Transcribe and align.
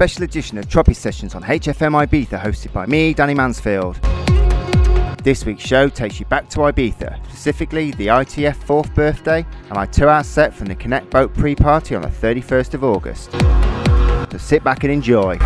Special 0.00 0.22
edition 0.24 0.56
of 0.56 0.66
Tropi 0.66 0.96
Sessions 0.96 1.34
on 1.34 1.42
HFM 1.42 1.92
Ibiza, 2.06 2.40
hosted 2.40 2.72
by 2.72 2.86
me, 2.86 3.12
Danny 3.12 3.34
Mansfield. 3.34 3.96
This 5.22 5.44
week's 5.44 5.62
show 5.62 5.90
takes 5.90 6.18
you 6.18 6.24
back 6.24 6.48
to 6.48 6.60
Ibiza, 6.60 7.22
specifically 7.26 7.90
the 7.90 8.06
ITF 8.06 8.56
4th 8.64 8.94
birthday 8.94 9.44
and 9.64 9.72
my 9.74 9.84
two 9.84 10.08
hour 10.08 10.24
set 10.24 10.54
from 10.54 10.68
the 10.68 10.74
Connect 10.74 11.10
Boat 11.10 11.34
pre 11.34 11.54
party 11.54 11.94
on 11.94 12.00
the 12.00 12.08
31st 12.08 12.72
of 12.72 12.82
August. 12.82 13.30
So 14.32 14.38
sit 14.38 14.64
back 14.64 14.84
and 14.84 14.90
enjoy. 14.90 15.36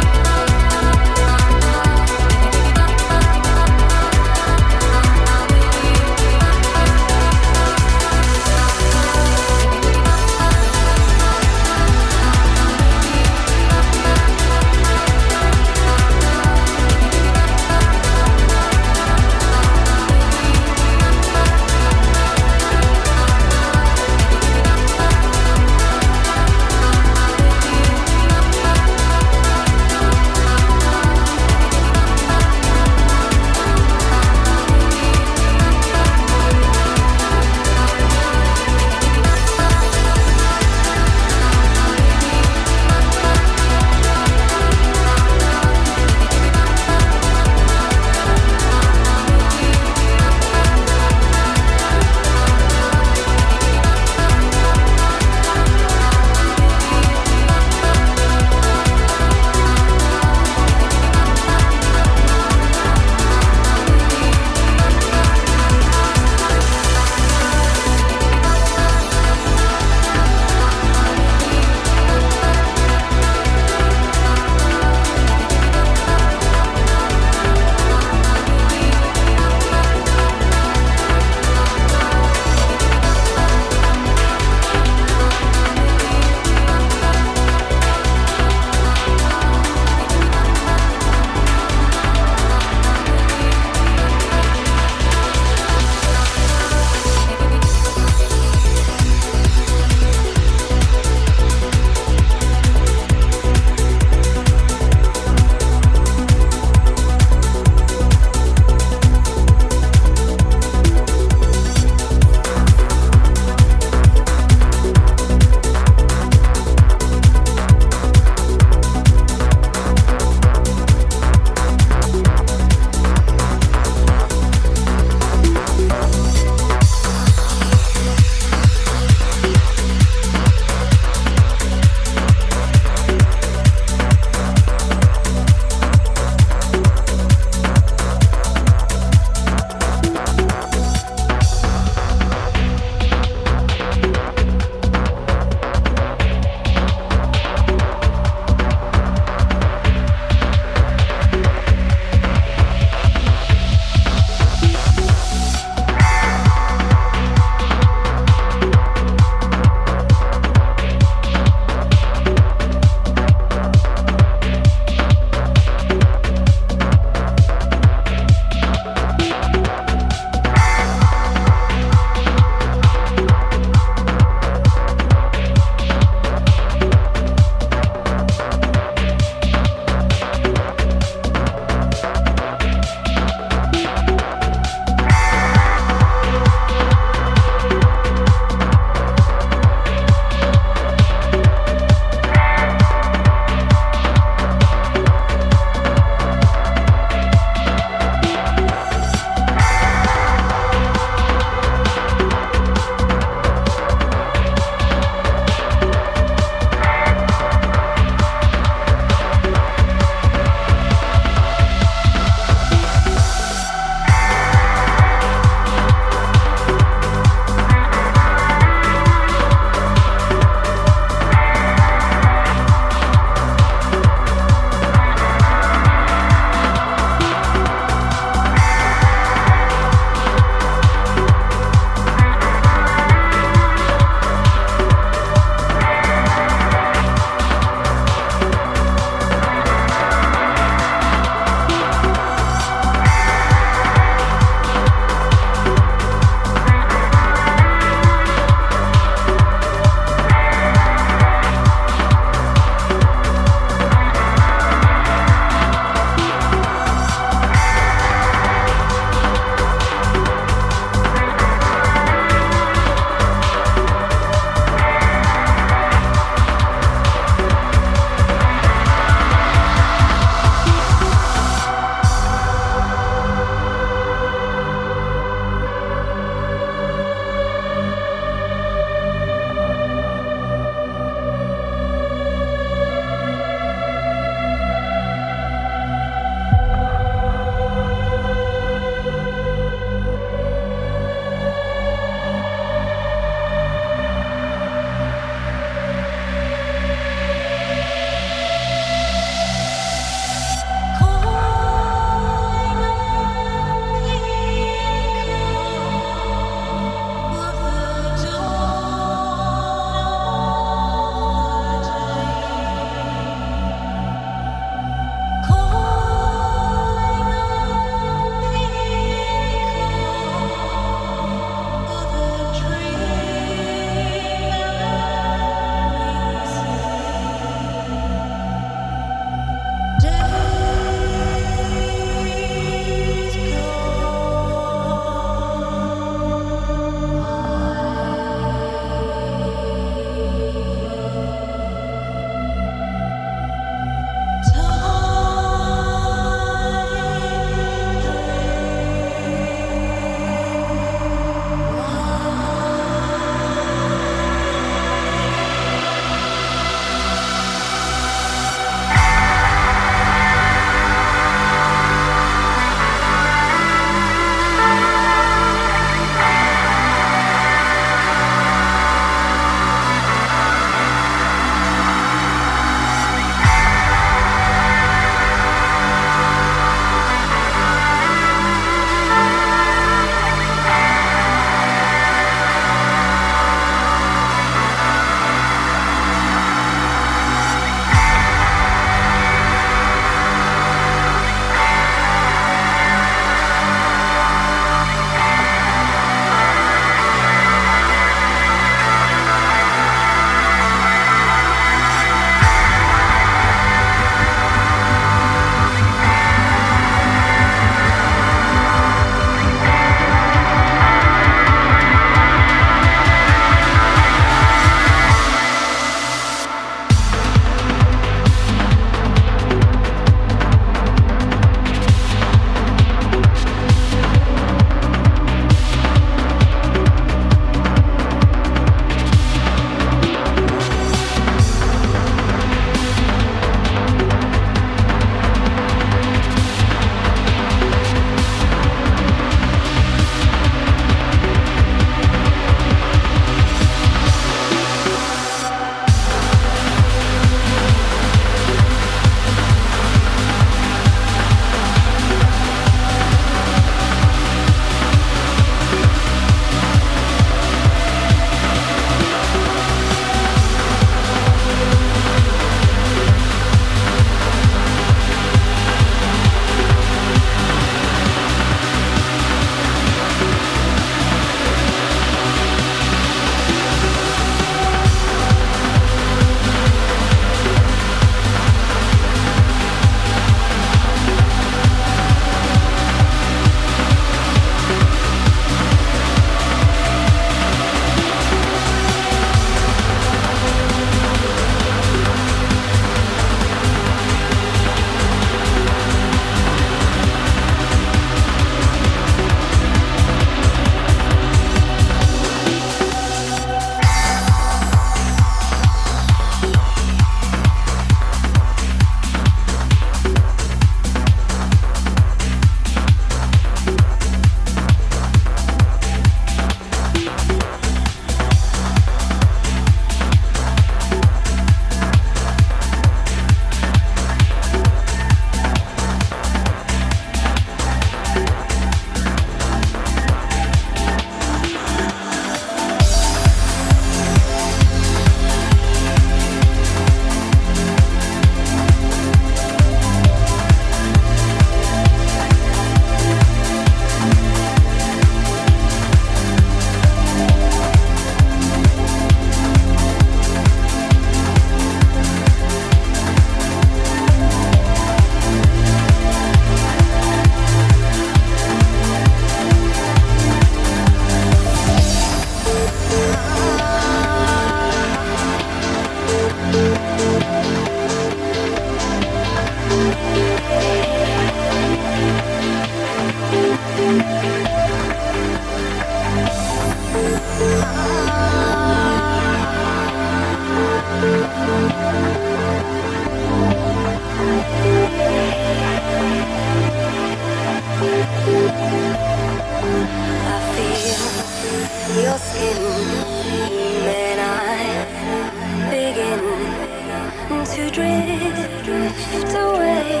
to 597.54 597.68
drift, 597.70 599.34
away 599.34 600.00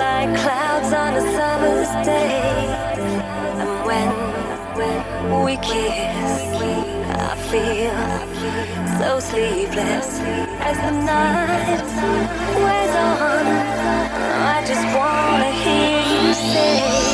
like 0.00 0.30
clouds 0.40 0.92
on 0.92 1.14
a 1.14 1.20
summer's 1.36 1.92
day. 2.04 2.66
And 3.62 3.86
when, 3.86 4.08
when 4.76 5.44
we 5.44 5.56
kiss, 5.56 6.32
I 7.08 7.36
feel 7.50 7.96
so 8.98 9.20
sleepless 9.20 10.20
as 10.60 10.76
the 10.76 10.90
night 10.90 11.80
wears 12.64 12.96
on. 12.96 13.46
I 14.52 14.62
just 14.66 14.84
wanna 14.94 15.52
hear 15.62 16.00
you 16.28 16.34
say. 16.34 17.05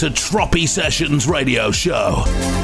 to 0.00 0.08
Tropi 0.08 0.66
Sessions 0.66 1.26
Radio 1.28 1.70
Show. 1.70 2.59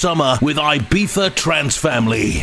Summer 0.00 0.38
with 0.40 0.56
Ibiza 0.56 1.34
Trance 1.34 1.76
Family. 1.76 2.42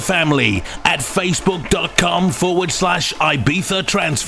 Family 0.00 0.62
at 0.84 1.00
facebook.com 1.00 2.30
forward 2.30 2.70
slash 2.72 3.12
Ibiza 3.14 3.86
Trance 3.86 4.22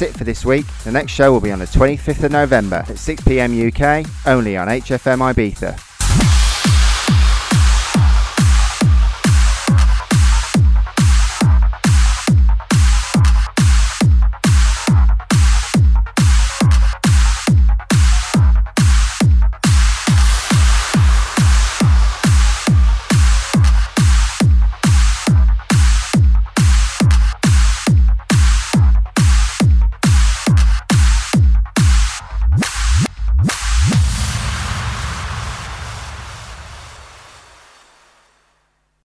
that's 0.00 0.14
it 0.14 0.18
for 0.18 0.24
this 0.24 0.44
week. 0.44 0.66
The 0.84 0.92
next 0.92 1.12
show 1.12 1.32
will 1.32 1.40
be 1.40 1.52
on 1.52 1.58
the 1.58 1.66
25th 1.66 2.24
of 2.24 2.32
November 2.32 2.76
at 2.76 2.96
6pm 2.96 3.68
UK, 3.68 4.06
only 4.26 4.56
on 4.56 4.68
HFM 4.68 5.32
Ibiza. 5.32 5.89